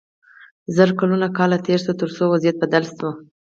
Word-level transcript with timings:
زرګونه 0.75 1.27
کاله 1.37 1.57
تیر 1.65 1.79
شول 1.83 1.95
تر 2.01 2.09
څو 2.15 2.23
وضعیت 2.33 2.55
بدل 2.63 2.83
شو. 2.95 3.09